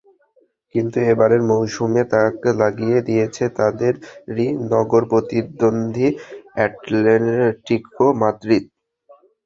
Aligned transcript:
কিন্তু 0.75 0.97
এবারের 1.11 1.41
মৌসুমে 1.49 2.03
তাক 2.11 2.33
লাগিয়ে 2.61 2.99
দিয়েছে 3.07 3.43
তাদেরই 3.57 4.47
নগর 4.71 5.03
প্রতিদ্বন্দ্বী 5.11 6.07
অ্যাটলেটিকো 6.55 8.05
মাদ্রিদ। 8.21 8.65